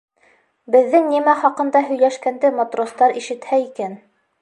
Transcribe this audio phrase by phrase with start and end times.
[0.75, 3.99] Беҙҙең нимә хаҡында һөйләшкәнде матростар ишетһә икән.